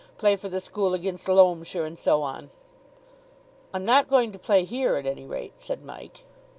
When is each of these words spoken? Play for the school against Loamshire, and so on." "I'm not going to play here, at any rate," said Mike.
Play 0.17 0.35
for 0.35 0.49
the 0.49 0.59
school 0.59 0.95
against 0.95 1.27
Loamshire, 1.29 1.85
and 1.85 1.95
so 1.95 2.23
on." 2.23 2.49
"I'm 3.71 3.85
not 3.85 4.09
going 4.09 4.31
to 4.31 4.39
play 4.39 4.63
here, 4.63 4.95
at 4.95 5.05
any 5.05 5.25
rate," 5.27 5.53
said 5.61 5.85
Mike. 5.85 6.23